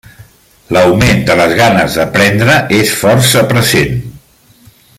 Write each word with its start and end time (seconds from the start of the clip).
L'augment 0.75 1.19
de 1.27 1.35
les 1.41 1.53
ganes 1.59 1.97
d'aprendre 2.01 2.57
és 2.79 2.95
força 3.03 3.45
present. 3.53 4.01